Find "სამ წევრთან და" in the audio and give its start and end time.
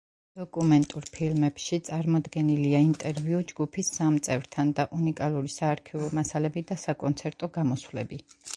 3.99-4.87